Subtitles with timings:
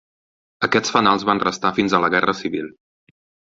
[0.67, 2.75] Aquests fanals van restar fins a la Guerra Civil.